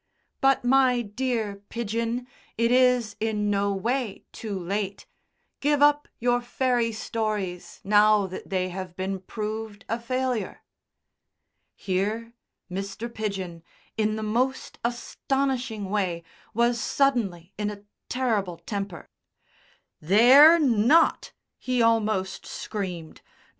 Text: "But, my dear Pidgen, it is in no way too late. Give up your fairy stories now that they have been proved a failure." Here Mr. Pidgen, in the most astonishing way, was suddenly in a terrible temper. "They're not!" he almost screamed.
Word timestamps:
"But, 0.39 0.65
my 0.65 1.03
dear 1.03 1.57
Pidgen, 1.69 2.25
it 2.57 2.71
is 2.71 3.15
in 3.19 3.51
no 3.51 3.71
way 3.71 4.25
too 4.31 4.57
late. 4.57 5.05
Give 5.59 5.79
up 5.83 6.07
your 6.17 6.41
fairy 6.41 6.91
stories 6.91 7.79
now 7.83 8.25
that 8.25 8.49
they 8.49 8.69
have 8.69 8.95
been 8.95 9.19
proved 9.19 9.85
a 9.87 9.99
failure." 9.99 10.63
Here 11.75 12.33
Mr. 12.67 13.13
Pidgen, 13.13 13.61
in 13.95 14.15
the 14.15 14.23
most 14.23 14.79
astonishing 14.83 15.91
way, 15.91 16.23
was 16.55 16.81
suddenly 16.81 17.53
in 17.59 17.69
a 17.69 17.83
terrible 18.09 18.57
temper. 18.57 19.07
"They're 19.99 20.57
not!" 20.57 21.31
he 21.59 21.79
almost 21.79 22.47
screamed. 22.47 23.21